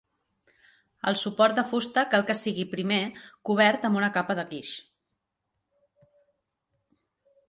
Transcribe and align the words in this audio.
El 1.09 1.17
suport 1.23 1.57
de 1.59 1.63
fusta 1.71 2.03
cal 2.13 2.23
que 2.29 2.35
sigui 2.39 2.65
primer 2.71 2.99
cobert 3.49 3.85
amb 3.91 4.01
una 4.01 4.09
capa 4.15 4.37
de 4.39 4.47
guix. 4.55 4.71